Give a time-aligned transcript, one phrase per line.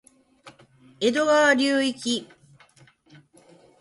[0.99, 2.27] 江戸川流域